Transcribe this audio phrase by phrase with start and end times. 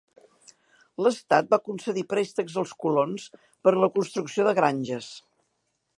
[1.07, 5.15] L'Estat va concedir préstecs als colons per a la construcció de granges.